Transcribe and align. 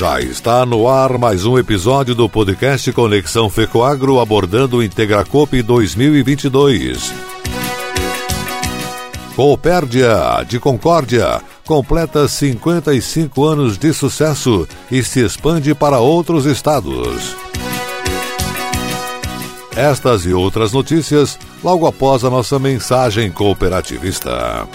Já 0.00 0.18
está 0.18 0.64
no 0.64 0.88
ar 0.88 1.18
mais 1.18 1.44
um 1.44 1.58
episódio 1.58 2.14
do 2.14 2.26
podcast 2.26 2.90
Conexão 2.90 3.50
Fecoagro 3.50 4.18
abordando 4.18 4.78
o 4.78 4.82
Integracop 4.82 5.62
2022. 5.62 7.12
Coopérdia 9.36 10.42
de 10.48 10.58
Concórdia 10.58 11.42
completa 11.66 12.26
55 12.26 13.44
anos 13.44 13.76
de 13.76 13.92
sucesso 13.92 14.66
e 14.90 15.02
se 15.02 15.20
expande 15.20 15.74
para 15.74 15.98
outros 15.98 16.46
estados. 16.46 17.36
Estas 19.76 20.24
e 20.24 20.32
outras 20.32 20.72
notícias 20.72 21.38
logo 21.62 21.86
após 21.86 22.24
a 22.24 22.30
nossa 22.30 22.58
mensagem 22.58 23.30
cooperativista. 23.30 24.66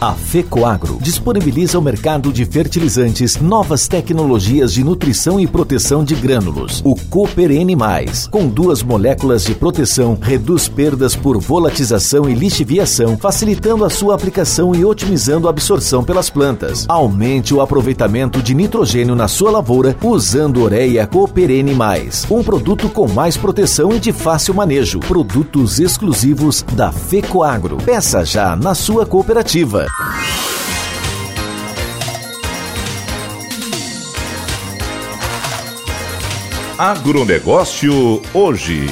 A 0.00 0.14
FECOAGRO 0.14 0.98
disponibiliza 1.00 1.76
ao 1.76 1.82
mercado 1.82 2.32
de 2.32 2.44
fertilizantes 2.44 3.36
novas 3.40 3.88
tecnologias 3.88 4.72
de 4.72 4.84
nutrição 4.84 5.40
e 5.40 5.46
proteção 5.46 6.04
de 6.04 6.14
grânulos. 6.14 6.80
O 6.84 6.94
Cooper 6.94 7.50
N+, 7.50 7.76
com 8.30 8.46
duas 8.46 8.80
moléculas 8.80 9.42
de 9.42 9.56
proteção, 9.56 10.16
reduz 10.22 10.68
perdas 10.68 11.16
por 11.16 11.36
volatização 11.40 12.30
e 12.30 12.34
lixiviação, 12.34 13.18
facilitando 13.18 13.84
a 13.84 13.90
sua 13.90 14.14
aplicação 14.14 14.72
e 14.72 14.84
otimizando 14.84 15.48
a 15.48 15.50
absorção 15.50 16.04
pelas 16.04 16.30
plantas. 16.30 16.86
Aumente 16.88 17.52
o 17.52 17.60
aproveitamento 17.60 18.40
de 18.40 18.54
nitrogênio 18.54 19.16
na 19.16 19.26
sua 19.26 19.50
lavoura 19.50 19.96
usando 20.00 20.62
Ureia 20.62 21.08
Cooper 21.08 21.50
N+, 21.50 21.74
um 22.30 22.44
produto 22.44 22.88
com 22.88 23.08
mais 23.08 23.36
proteção 23.36 23.92
e 23.92 23.98
de 23.98 24.12
fácil 24.12 24.54
manejo. 24.54 25.00
Produtos 25.00 25.80
exclusivos 25.80 26.64
da 26.74 26.92
FECOAGRO. 26.92 27.78
Peça 27.78 28.24
já 28.24 28.54
na 28.54 28.76
sua 28.76 29.04
cooperativa. 29.04 29.87
Agronegócio 36.78 38.22
hoje. 38.32 38.86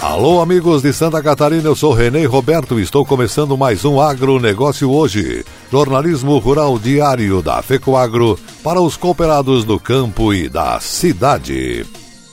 Alô, 0.00 0.40
amigos 0.40 0.82
de 0.82 0.92
Santa 0.92 1.20
Catarina, 1.20 1.68
eu 1.68 1.74
sou 1.74 1.92
Renê 1.92 2.26
Roberto 2.26 2.78
e 2.78 2.82
estou 2.82 3.04
começando 3.04 3.58
mais 3.58 3.84
um 3.84 4.00
Agronegócio 4.00 4.88
hoje. 4.88 5.44
Jornalismo 5.68 6.38
rural 6.38 6.78
diário 6.78 7.42
da 7.42 7.60
FECOAGRO 7.60 8.38
para 8.62 8.80
os 8.80 8.96
cooperados 8.96 9.64
do 9.64 9.80
campo 9.80 10.32
e 10.32 10.48
da 10.48 10.78
cidade. 10.78 11.84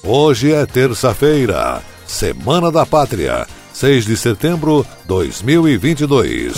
Hoje 0.04 0.54
é 0.54 0.68
terça-feira, 0.68 1.82
Semana 2.06 2.72
da 2.72 2.86
Pátria. 2.86 3.48
6 3.78 4.08
de 4.08 4.18
setembro 4.18 4.84
de 5.04 5.08
2022. 5.08 6.56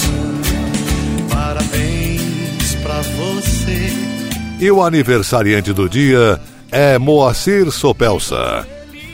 Parabéns 1.30 2.76
pra 2.82 3.02
você. 3.02 3.92
E 4.58 4.72
o 4.72 4.82
aniversariante 4.82 5.74
do 5.74 5.90
dia 5.90 6.40
é 6.72 6.98
Moacir 6.98 7.70
Sopelsa. 7.72 8.66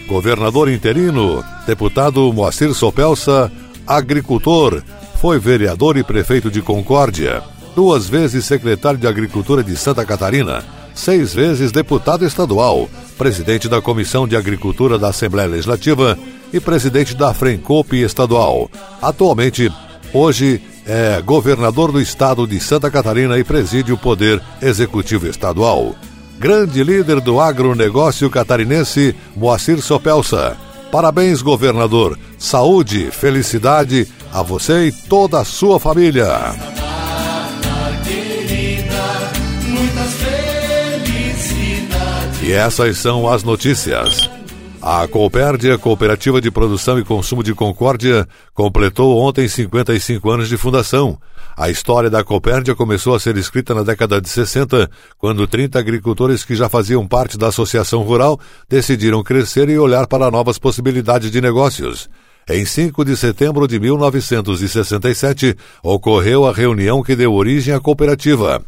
Governador 0.07 0.69
interino, 0.69 1.43
deputado 1.65 2.31
Moacir 2.31 2.75
Sopelsa, 2.75 3.51
agricultor, 3.87 4.83
foi 5.19 5.39
vereador 5.39 5.97
e 5.97 6.03
prefeito 6.03 6.51
de 6.51 6.61
Concórdia, 6.61 7.41
duas 7.75 8.07
vezes 8.07 8.45
secretário 8.45 8.99
de 8.99 9.07
Agricultura 9.07 9.63
de 9.63 9.75
Santa 9.75 10.05
Catarina, 10.05 10.63
seis 10.93 11.33
vezes 11.33 11.71
deputado 11.71 12.23
estadual, 12.23 12.87
presidente 13.17 13.67
da 13.67 13.81
Comissão 13.81 14.27
de 14.27 14.35
Agricultura 14.35 14.99
da 14.99 15.07
Assembleia 15.07 15.49
Legislativa 15.49 16.15
e 16.53 16.59
presidente 16.59 17.15
da 17.15 17.33
Frencop 17.33 17.95
estadual. 17.95 18.69
Atualmente, 19.01 19.71
hoje, 20.13 20.61
é 20.85 21.21
governador 21.21 21.91
do 21.91 21.99
estado 21.99 22.45
de 22.45 22.59
Santa 22.59 22.91
Catarina 22.91 23.37
e 23.37 23.43
preside 23.43 23.91
o 23.91 23.97
Poder 23.97 24.41
Executivo 24.61 25.27
Estadual. 25.27 25.95
Grande 26.37 26.83
líder 26.83 27.21
do 27.21 27.39
agronegócio 27.39 28.29
catarinense, 28.29 29.15
Moacir 29.35 29.81
Sopelsa. 29.81 30.57
Parabéns, 30.91 31.41
governador. 31.41 32.17
Saúde, 32.37 33.09
felicidade 33.11 34.07
a 34.31 34.41
você 34.41 34.87
e 34.87 34.91
toda 34.91 35.39
a 35.39 35.45
sua 35.45 35.79
família. 35.79 36.29
E 42.43 42.51
essas 42.51 42.97
são 42.99 43.27
as 43.27 43.43
notícias. 43.43 44.29
A 44.87 45.07
Coopérdia, 45.07 45.79
Cooperativa 45.79 46.39
de 46.39 46.51
Produção 46.51 46.99
e 46.99 47.03
Consumo 47.03 47.41
de 47.41 47.55
Concórdia, 47.55 48.27
completou 48.53 49.17
ontem 49.17 49.47
55 49.47 50.29
anos 50.29 50.47
de 50.47 50.57
fundação. 50.57 51.17
A 51.57 51.71
história 51.71 52.07
da 52.07 52.23
Coopérdia 52.23 52.75
começou 52.75 53.15
a 53.15 53.19
ser 53.19 53.35
escrita 53.35 53.73
na 53.73 53.81
década 53.81 54.21
de 54.21 54.29
60, 54.29 54.87
quando 55.17 55.47
30 55.47 55.79
agricultores 55.79 56.45
que 56.45 56.53
já 56.53 56.69
faziam 56.69 57.07
parte 57.07 57.35
da 57.35 57.47
Associação 57.47 58.03
Rural 58.03 58.39
decidiram 58.69 59.23
crescer 59.23 59.69
e 59.69 59.79
olhar 59.79 60.05
para 60.05 60.29
novas 60.29 60.59
possibilidades 60.59 61.31
de 61.31 61.41
negócios. 61.41 62.07
Em 62.47 62.63
5 62.63 63.03
de 63.03 63.17
setembro 63.17 63.67
de 63.67 63.79
1967, 63.79 65.57
ocorreu 65.81 66.45
a 66.45 66.53
reunião 66.53 67.01
que 67.01 67.15
deu 67.15 67.33
origem 67.33 67.73
à 67.73 67.79
cooperativa. 67.79 68.61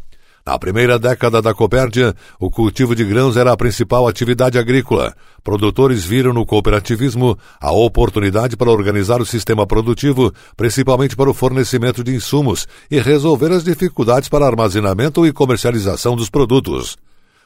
Na 0.48 0.58
primeira 0.58 0.98
década 0.98 1.42
da 1.42 1.52
Copérdia, 1.52 2.14
o 2.40 2.50
cultivo 2.50 2.94
de 2.94 3.04
grãos 3.04 3.36
era 3.36 3.52
a 3.52 3.56
principal 3.56 4.08
atividade 4.08 4.58
agrícola. 4.58 5.14
Produtores 5.44 6.06
viram 6.06 6.32
no 6.32 6.46
cooperativismo 6.46 7.36
a 7.60 7.70
oportunidade 7.70 8.56
para 8.56 8.70
organizar 8.70 9.20
o 9.20 9.26
sistema 9.26 9.66
produtivo, 9.66 10.32
principalmente 10.56 11.14
para 11.14 11.28
o 11.28 11.34
fornecimento 11.34 12.02
de 12.02 12.14
insumos, 12.14 12.66
e 12.90 12.98
resolver 12.98 13.52
as 13.52 13.62
dificuldades 13.62 14.30
para 14.30 14.46
armazenamento 14.46 15.26
e 15.26 15.34
comercialização 15.34 16.16
dos 16.16 16.30
produtos. 16.30 16.96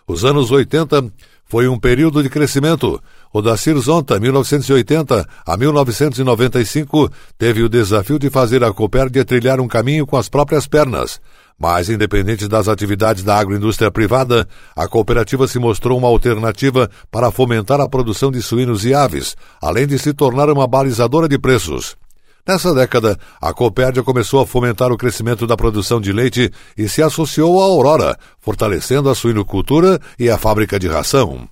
Os 0.07 0.25
anos 0.25 0.53
80 0.53 1.11
foi 1.45 1.67
um 1.67 1.79
período 1.79 2.23
de 2.23 2.31
crescimento. 2.31 3.03
O 3.33 3.43
da 3.43 3.57
Zonta, 3.57 4.21
1980 4.21 5.29
a 5.45 5.57
1995, 5.57 7.11
teve 7.37 7.63
o 7.63 7.69
desafio 7.69 8.19
de 8.19 8.31
fazer 8.31 8.63
a 8.63 8.73
Copérdia 8.73 9.25
trilhar 9.25 9.61
um 9.61 9.67
caminho 9.67 10.07
com 10.07 10.17
as 10.17 10.29
próprias 10.29 10.67
pernas. 10.67 11.21
Mas, 11.63 11.89
independente 11.89 12.49
das 12.49 12.67
atividades 12.67 13.23
da 13.23 13.39
agroindústria 13.39 13.89
privada, 13.89 14.49
a 14.75 14.89
cooperativa 14.89 15.47
se 15.47 15.61
mostrou 15.61 15.97
uma 15.97 16.09
alternativa 16.09 16.91
para 17.09 17.31
fomentar 17.31 17.81
a 17.81 17.89
produção 17.89 18.33
de 18.33 18.43
suínos 18.43 18.85
e 18.85 18.93
aves, 18.93 19.37
além 19.61 19.87
de 19.87 19.97
se 19.97 20.13
tornar 20.13 20.51
uma 20.51 20.67
balizadora 20.67 21.29
de 21.29 21.39
preços. 21.39 21.97
Nessa 22.45 22.75
década, 22.75 23.17
a 23.41 23.55
Copérdia 23.55 24.03
começou 24.03 24.41
a 24.41 24.47
fomentar 24.47 24.91
o 24.91 24.97
crescimento 24.97 25.47
da 25.47 25.57
produção 25.57 26.01
de 26.01 26.13
leite 26.13 26.51
e 26.77 26.89
se 26.89 27.01
associou 27.01 27.63
à 27.63 27.67
Aurora, 27.67 28.19
fortalecendo 28.41 29.09
a 29.09 29.15
suinocultura 29.15 30.01
e 30.19 30.29
a 30.29 30.37
fábrica 30.37 30.81
de 30.81 30.89
ração. 30.89 31.49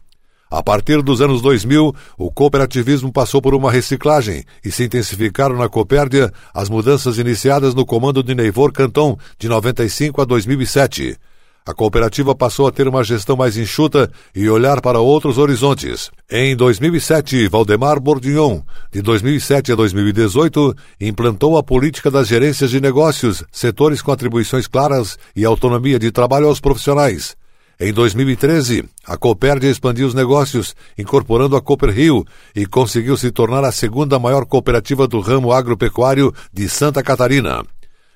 A 0.50 0.64
partir 0.64 1.00
dos 1.00 1.20
anos 1.20 1.40
2000, 1.40 1.94
o 2.18 2.30
cooperativismo 2.32 3.12
passou 3.12 3.40
por 3.40 3.54
uma 3.54 3.70
reciclagem 3.70 4.42
e 4.64 4.72
se 4.72 4.82
intensificaram 4.82 5.56
na 5.56 5.68
Copérdia 5.68 6.32
as 6.52 6.68
mudanças 6.68 7.18
iniciadas 7.18 7.72
no 7.72 7.86
comando 7.86 8.20
de 8.20 8.34
Neivor 8.34 8.72
Canton 8.72 9.16
de 9.38 9.48
95 9.48 10.20
a 10.20 10.24
2007. 10.24 11.16
a 11.64 11.74
cooperativa 11.74 12.34
passou 12.34 12.66
a 12.66 12.72
ter 12.72 12.88
uma 12.88 13.04
gestão 13.04 13.36
mais 13.36 13.56
enxuta 13.56 14.10
e 14.34 14.48
olhar 14.48 14.80
para 14.80 14.98
outros 14.98 15.38
horizontes. 15.38 16.10
Em 16.28 16.56
2007, 16.56 17.46
Valdemar 17.46 18.00
Bourdignon, 18.00 18.62
de 18.90 19.00
2007 19.02 19.70
a 19.70 19.76
2018, 19.76 20.74
implantou 21.00 21.56
a 21.56 21.62
política 21.62 22.10
das 22.10 22.26
gerências 22.26 22.70
de 22.70 22.80
negócios, 22.80 23.44
setores 23.52 24.02
com 24.02 24.10
atribuições 24.10 24.66
claras 24.66 25.16
e 25.36 25.44
autonomia 25.44 25.98
de 25.98 26.10
trabalho 26.10 26.48
aos 26.48 26.58
profissionais. 26.58 27.36
Em 27.82 27.94
2013, 27.94 28.84
a 29.06 29.16
Copérdia 29.16 29.70
expandiu 29.70 30.06
os 30.06 30.12
negócios, 30.12 30.76
incorporando 30.98 31.56
a 31.56 31.62
Cooper 31.62 31.88
Rio 31.88 32.26
e 32.54 32.66
conseguiu 32.66 33.16
se 33.16 33.30
tornar 33.30 33.64
a 33.64 33.72
segunda 33.72 34.18
maior 34.18 34.44
cooperativa 34.44 35.08
do 35.08 35.18
ramo 35.18 35.50
agropecuário 35.50 36.30
de 36.52 36.68
Santa 36.68 37.02
Catarina. 37.02 37.64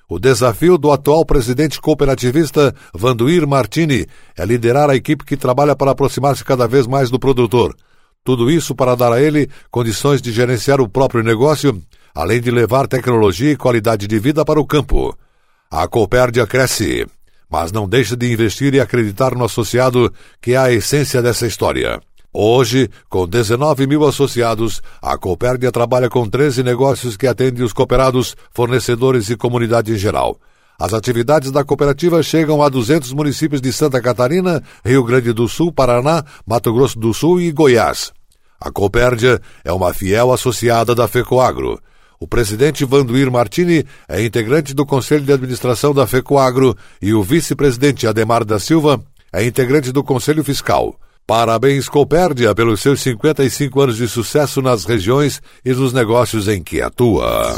O 0.07 0.19
desafio 0.19 0.77
do 0.77 0.91
atual 0.91 1.25
presidente 1.25 1.81
cooperativista 1.81 2.75
Vanduir 2.93 3.47
Martini 3.47 4.05
é 4.37 4.45
liderar 4.45 4.87
a 4.87 4.95
equipe 4.95 5.25
que 5.25 5.35
trabalha 5.35 5.75
para 5.75 5.89
aproximar-se 5.89 6.45
cada 6.45 6.67
vez 6.67 6.85
mais 6.85 7.09
do 7.09 7.17
produtor. 7.17 7.75
Tudo 8.23 8.51
isso 8.51 8.75
para 8.75 8.93
dar 8.93 9.11
a 9.11 9.19
ele 9.19 9.49
condições 9.71 10.21
de 10.21 10.31
gerenciar 10.31 10.79
o 10.79 10.87
próprio 10.87 11.23
negócio, 11.23 11.81
além 12.13 12.39
de 12.39 12.51
levar 12.51 12.85
tecnologia 12.85 13.53
e 13.53 13.57
qualidade 13.57 14.05
de 14.05 14.19
vida 14.19 14.45
para 14.45 14.59
o 14.59 14.65
campo. 14.65 15.17
A 15.71 15.87
Coopérdia 15.87 16.45
cresce, 16.45 17.07
mas 17.49 17.71
não 17.71 17.87
deixa 17.87 18.15
de 18.15 18.31
investir 18.31 18.73
e 18.73 18.79
acreditar 18.79 19.35
no 19.35 19.45
associado, 19.45 20.11
que 20.41 20.53
é 20.53 20.57
a 20.57 20.71
essência 20.71 21.21
dessa 21.21 21.47
história. 21.47 21.99
Hoje, 22.37 22.89
com 23.09 23.25
19 23.25 23.87
mil 23.87 24.05
associados, 24.05 24.81
a 25.01 25.17
Copérdia 25.17 25.71
trabalha 25.71 26.09
com 26.09 26.27
13 26.29 26.63
negócios 26.63 27.15
que 27.15 27.27
atendem 27.27 27.63
os 27.63 27.71
cooperados, 27.71 28.35
fornecedores 28.51 29.29
e 29.29 29.37
comunidade 29.37 29.93
em 29.93 29.97
geral. 29.97 30.37
As 30.77 30.93
atividades 30.93 31.51
da 31.51 31.63
cooperativa 31.63 32.21
chegam 32.21 32.61
a 32.61 32.67
200 32.67 33.13
municípios 33.13 33.61
de 33.61 33.71
Santa 33.71 34.01
Catarina, 34.01 34.61
Rio 34.83 35.03
Grande 35.05 35.31
do 35.31 35.47
Sul, 35.47 35.71
Paraná, 35.71 36.25
Mato 36.45 36.73
Grosso 36.73 36.99
do 36.99 37.13
Sul 37.13 37.39
e 37.39 37.51
Goiás. 37.53 38.11
A 38.59 38.69
Copérdia 38.69 39.41
é 39.63 39.71
uma 39.71 39.93
fiel 39.93 40.33
associada 40.33 40.93
da 40.93 41.07
FECOAGRO. 41.07 41.79
O 42.19 42.27
presidente 42.27 42.85
Vanduir 42.85 43.29
Martini 43.31 43.85
é 44.07 44.23
integrante 44.23 44.73
do 44.73 44.85
Conselho 44.85 45.23
de 45.23 45.33
Administração 45.33 45.93
da 45.93 46.07
FECOAGRO 46.07 46.75
e 47.01 47.13
o 47.13 47.23
vice-presidente 47.23 48.07
Ademar 48.07 48.45
da 48.45 48.59
Silva 48.59 49.03
é 49.33 49.45
integrante 49.45 49.91
do 49.91 50.03
Conselho 50.03 50.43
Fiscal. 50.43 50.95
Parabéns, 51.27 51.89
Copérdia, 51.89 52.53
pelos 52.53 52.81
seus 52.81 53.01
55 53.01 53.81
anos 53.81 53.97
de 53.97 54.07
sucesso 54.07 54.61
nas 54.61 54.85
regiões 54.85 55.41
e 55.63 55.73
nos 55.73 55.91
negócios 55.91 56.47
em 56.47 56.61
que 56.61 56.81
atua. 56.81 57.55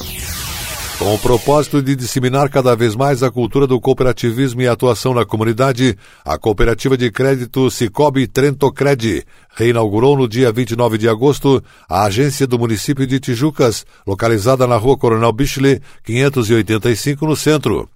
Com 0.99 1.13
o 1.13 1.19
propósito 1.19 1.79
de 1.79 1.95
disseminar 1.95 2.49
cada 2.49 2.75
vez 2.75 2.95
mais 2.95 3.21
a 3.21 3.29
cultura 3.29 3.67
do 3.67 3.79
cooperativismo 3.79 4.63
e 4.63 4.67
atuação 4.67 5.13
na 5.13 5.23
comunidade, 5.23 5.95
a 6.25 6.39
Cooperativa 6.39 6.97
de 6.97 7.11
Crédito 7.11 7.69
Cicobi 7.69 8.25
Trentocred 8.25 9.23
reinaugurou 9.55 10.17
no 10.17 10.27
dia 10.27 10.51
29 10.51 10.97
de 10.97 11.07
agosto 11.07 11.63
a 11.87 12.05
agência 12.05 12.47
do 12.47 12.57
município 12.57 13.05
de 13.05 13.19
Tijucas, 13.19 13.85
localizada 14.07 14.65
na 14.65 14.75
rua 14.75 14.97
Coronel 14.97 15.31
Bichele, 15.31 15.83
585, 16.03 17.27
no 17.27 17.35
centro. 17.35 17.87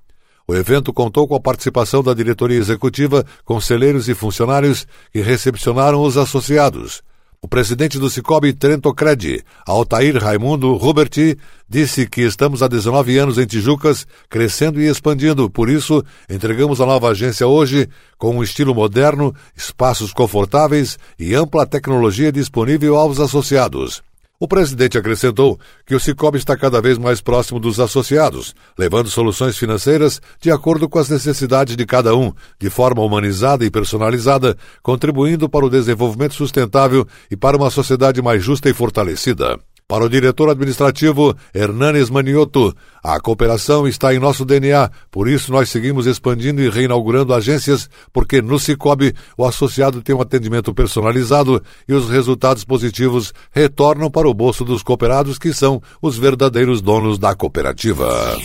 O 0.48 0.54
evento 0.54 0.94
contou 0.94 1.28
com 1.28 1.34
a 1.34 1.40
participação 1.40 2.04
da 2.04 2.14
diretoria 2.14 2.60
executiva, 2.60 3.26
conselheiros 3.44 4.10
e 4.10 4.14
funcionários 4.14 4.86
que 5.12 5.22
recepcionaram 5.22 6.04
os 6.04 6.18
associados. 6.18 7.02
O 7.44 7.48
presidente 7.48 7.98
do 7.98 8.08
Cicobi 8.08 8.54
Trentocred, 8.54 9.44
Altair 9.66 10.16
Raimundo 10.16 10.76
Ruberti, 10.76 11.36
disse 11.68 12.08
que 12.08 12.22
estamos 12.22 12.62
há 12.62 12.68
19 12.68 13.18
anos 13.18 13.40
em 13.40 13.48
Tijucas, 13.48 14.06
crescendo 14.30 14.80
e 14.80 14.86
expandindo. 14.86 15.50
Por 15.50 15.68
isso, 15.68 16.04
entregamos 16.30 16.80
a 16.80 16.86
nova 16.86 17.10
agência 17.10 17.48
hoje 17.48 17.90
com 18.16 18.36
um 18.36 18.44
estilo 18.44 18.76
moderno, 18.76 19.34
espaços 19.58 20.14
confortáveis 20.14 21.00
e 21.18 21.34
ampla 21.34 21.66
tecnologia 21.66 22.32
disponível 22.32 22.96
aos 22.96 23.20
associados. 23.20 24.04
O 24.42 24.48
presidente 24.48 24.98
acrescentou 24.98 25.60
que 25.86 25.94
o 25.94 26.00
Cicobi 26.00 26.40
está 26.40 26.58
cada 26.58 26.82
vez 26.82 26.98
mais 26.98 27.22
próximo 27.22 27.60
dos 27.60 27.80
associados, 27.80 28.56
levando 28.76 29.08
soluções 29.08 29.56
financeiras 29.56 30.20
de 30.42 30.50
acordo 30.50 30.90
com 30.90 30.98
as 30.98 31.08
necessidades 31.08 31.78
de 31.78 31.86
cada 31.86 32.16
um, 32.16 32.34
de 32.60 32.68
forma 32.68 33.04
humanizada 33.04 33.64
e 33.64 33.70
personalizada, 33.70 34.58
contribuindo 34.82 35.48
para 35.48 35.64
o 35.64 35.70
desenvolvimento 35.70 36.34
sustentável 36.34 37.08
e 37.30 37.38
para 37.38 37.56
uma 37.56 37.70
sociedade 37.70 38.20
mais 38.20 38.44
justa 38.44 38.68
e 38.68 38.74
fortalecida. 38.74 39.60
Para 39.92 40.06
o 40.06 40.10
diretor 40.10 40.50
administrativo 40.50 41.36
Hernanes 41.54 42.10
Manioto, 42.10 42.74
a 43.04 43.20
cooperação 43.20 43.86
está 43.86 44.16
em 44.16 44.20
nosso 44.20 44.46
DNA, 44.46 44.90
por 45.12 45.28
isso 45.28 45.52
nós 45.52 45.68
seguimos 45.68 46.06
expandindo 46.06 46.62
e 46.62 46.70
reinaugurando 46.70 47.34
agências, 47.34 47.90
porque 48.14 48.42
no 48.42 48.58
Cicobi 48.58 49.14
o 49.38 49.46
associado 49.46 50.02
tem 50.02 50.16
um 50.16 50.22
atendimento 50.22 50.74
personalizado 50.74 51.62
e 51.90 51.94
os 51.94 52.10
resultados 52.10 52.64
positivos 52.64 53.34
retornam 53.52 54.10
para 54.10 54.30
o 54.30 54.34
bolso 54.34 54.64
dos 54.64 54.82
cooperados, 54.82 55.38
que 55.38 55.52
são 55.52 55.82
os 56.02 56.18
verdadeiros 56.18 56.80
donos 56.82 57.20
da 57.20 57.36
cooperativa. 57.36 58.38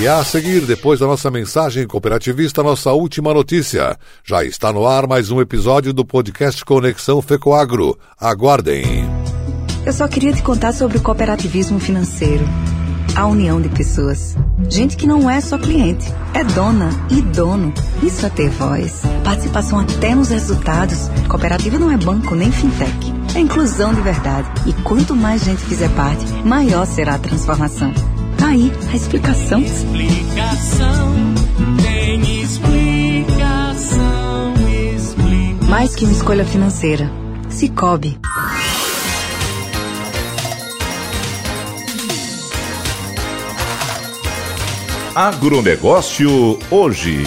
E 0.00 0.06
a 0.06 0.22
seguir, 0.22 0.60
depois 0.60 1.00
da 1.00 1.08
nossa 1.08 1.28
mensagem 1.28 1.88
cooperativista, 1.88 2.62
nossa 2.62 2.92
última 2.92 3.34
notícia. 3.34 3.98
Já 4.24 4.44
está 4.44 4.72
no 4.72 4.86
ar 4.86 5.08
mais 5.08 5.28
um 5.28 5.40
episódio 5.40 5.92
do 5.92 6.04
podcast 6.04 6.64
Conexão 6.64 7.20
Fecoagro. 7.20 7.98
Aguardem. 8.16 9.07
Eu 9.88 9.92
só 9.94 10.06
queria 10.06 10.34
te 10.34 10.42
contar 10.42 10.74
sobre 10.74 10.98
o 10.98 11.00
cooperativismo 11.00 11.80
financeiro. 11.80 12.44
A 13.16 13.24
união 13.24 13.58
de 13.58 13.70
pessoas. 13.70 14.36
Gente 14.68 14.98
que 14.98 15.06
não 15.06 15.30
é 15.30 15.40
só 15.40 15.56
cliente, 15.56 16.12
é 16.34 16.44
dona 16.44 16.90
e 17.10 17.22
dono. 17.22 17.72
Isso 18.02 18.26
é 18.26 18.28
ter 18.28 18.50
voz. 18.50 19.00
Participação 19.24 19.78
até 19.78 20.14
nos 20.14 20.28
resultados. 20.28 21.08
Cooperativa 21.26 21.78
não 21.78 21.90
é 21.90 21.96
banco 21.96 22.34
nem 22.34 22.52
fintech. 22.52 23.14
É 23.34 23.38
inclusão 23.40 23.94
de 23.94 24.02
verdade. 24.02 24.46
E 24.66 24.74
quanto 24.74 25.16
mais 25.16 25.42
gente 25.42 25.62
fizer 25.62 25.88
parte, 25.94 26.22
maior 26.44 26.84
será 26.86 27.14
a 27.14 27.18
transformação. 27.18 27.90
Tá 28.36 28.48
aí 28.48 28.70
a 28.92 28.94
explicação. 28.94 29.62
Explicação, 29.62 31.14
tem 31.80 32.42
explicação, 32.42 33.32
explicação. 34.94 35.66
Mais 35.66 35.96
que 35.96 36.04
uma 36.04 36.12
escolha 36.12 36.44
financeira. 36.44 37.10
Cicobi. 37.48 38.20
Agronegócio 45.14 46.58
hoje. 46.70 47.24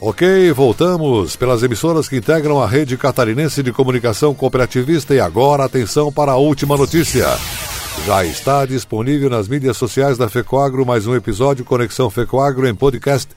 Ok, 0.00 0.52
voltamos 0.52 1.34
pelas 1.34 1.62
emissoras 1.62 2.08
que 2.08 2.16
integram 2.16 2.62
a 2.62 2.66
rede 2.66 2.96
catarinense 2.96 3.62
de 3.62 3.72
comunicação 3.72 4.32
cooperativista 4.34 5.14
e 5.14 5.20
agora 5.20 5.64
atenção 5.64 6.12
para 6.12 6.32
a 6.32 6.36
última 6.36 6.76
notícia. 6.76 7.26
Já 8.06 8.24
está 8.24 8.64
disponível 8.64 9.28
nas 9.28 9.48
mídias 9.48 9.76
sociais 9.76 10.16
da 10.16 10.28
FECOAGRO 10.28 10.86
mais 10.86 11.06
um 11.06 11.16
episódio 11.16 11.64
Conexão 11.64 12.08
FECOAGRO 12.10 12.68
em 12.68 12.74
podcast. 12.74 13.34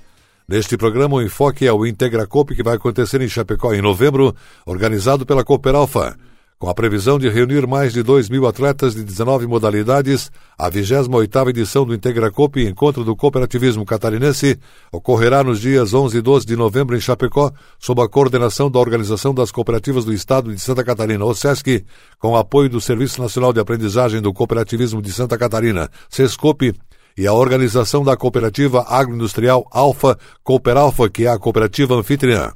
Neste 0.48 0.78
programa, 0.78 1.16
o 1.16 1.22
enfoque 1.22 1.66
é 1.66 1.74
o 1.74 1.86
Integra 1.86 2.28
Coop 2.28 2.54
que 2.54 2.62
vai 2.62 2.76
acontecer 2.76 3.22
em 3.22 3.30
Chapecó 3.30 3.74
em 3.74 3.82
novembro, 3.82 4.36
organizado 4.66 5.26
pela 5.26 5.44
Cooper 5.44 5.74
Alpha. 5.74 6.16
Com 6.62 6.70
a 6.70 6.76
previsão 6.76 7.18
de 7.18 7.28
reunir 7.28 7.66
mais 7.66 7.92
de 7.92 8.04
2 8.04 8.30
mil 8.30 8.46
atletas 8.46 8.94
de 8.94 9.04
19 9.04 9.48
modalidades, 9.48 10.32
a 10.56 10.70
28ª 10.70 11.50
edição 11.50 11.84
do 11.84 11.92
Integracop, 11.92 12.64
Encontro 12.64 13.04
do 13.04 13.16
Cooperativismo 13.16 13.84
Catarinense, 13.84 14.60
ocorrerá 14.92 15.44
nos 15.44 15.60
dias 15.60 15.92
11 15.92 16.20
e 16.20 16.22
12 16.22 16.46
de 16.46 16.56
novembro 16.56 16.96
em 16.96 17.00
Chapecó, 17.00 17.52
sob 17.80 18.04
a 18.04 18.08
coordenação 18.08 18.70
da 18.70 18.78
Organização 18.78 19.34
das 19.34 19.52
Cooperativas 19.52 20.06
do 20.06 20.14
Estado 20.14 20.54
de 20.54 20.62
Santa 20.62 20.84
Catarina, 20.84 21.26
OSESC, 21.26 21.84
com 22.20 22.38
apoio 22.38 22.70
do 22.70 22.80
Serviço 22.80 23.20
Nacional 23.20 23.52
de 23.52 23.60
Aprendizagem 23.60 24.22
do 24.22 24.32
Cooperativismo 24.32 25.02
de 25.02 25.12
Santa 25.12 25.40
Catarina, 25.40 25.90
SESCOP, 26.12 26.76
e 27.18 27.26
a 27.26 27.34
organização 27.34 28.04
da 28.04 28.16
cooperativa 28.16 28.86
agroindustrial 28.88 29.66
Alfa 29.72 30.16
Cooper 30.44 30.78
Alfa, 30.78 31.10
que 31.10 31.26
é 31.26 31.30
a 31.30 31.40
cooperativa 31.40 31.96
anfitriã. 31.96 32.54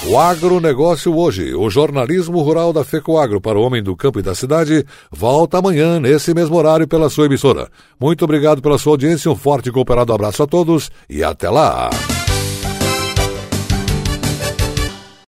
O 0.06 0.18
agronegócio 0.18 1.14
hoje, 1.18 1.54
o 1.54 1.70
jornalismo 1.70 2.42
rural 2.42 2.72
da 2.72 2.84
FECOAGro 2.84 3.42
para 3.42 3.58
o 3.58 3.62
homem 3.62 3.84
do 3.84 3.96
campo 3.96 4.20
e 4.20 4.22
da 4.22 4.34
cidade, 4.34 4.86
volta 5.12 5.58
amanhã, 5.58 6.00
nesse 6.00 6.34
mesmo 6.34 6.56
horário, 6.56 6.88
pela 6.88 7.10
sua 7.10 7.26
emissora. 7.26 7.68
Muito 8.00 8.24
obrigado 8.24 8.62
pela 8.62 8.78
sua 8.78 8.94
audiência, 8.94 9.30
um 9.30 9.36
forte 9.36 9.68
e 9.68 9.72
cooperado 9.72 10.14
abraço 10.14 10.44
a 10.44 10.48
todos 10.48 10.90
e 11.10 11.24
até 11.24 11.50
lá! 11.50 11.90